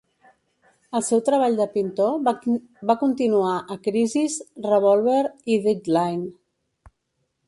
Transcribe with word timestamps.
El 0.99 1.03
seu 1.09 1.19
treball 1.25 1.57
de 1.59 1.65
pintor 1.73 2.15
va 2.91 2.95
continuar 3.03 3.51
a 3.75 3.77
"Crisis", 3.89 4.39
"Revolver" 4.71 5.21
i 5.57 5.59
"Deadline". 5.67 6.29